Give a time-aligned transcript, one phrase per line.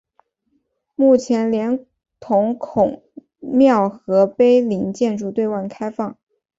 [0.95, 1.85] 目前连
[2.19, 3.03] 同孔
[3.39, 6.17] 庙和碑林建筑对外开放。